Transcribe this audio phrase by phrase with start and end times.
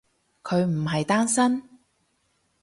[0.41, 1.61] 佢唔係單身？